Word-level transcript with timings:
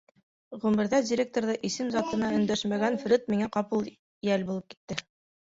Ғүмерҙә 0.61 1.01
директорҙы 1.09 1.55
исем-заты 1.69 2.19
менән 2.23 2.39
өндәшмәгән 2.39 2.99
Фред 3.05 3.29
миңә 3.35 3.51
ҡапыл 3.59 3.87
йәл 3.93 4.49
булып 4.51 4.75
китте. 4.75 5.01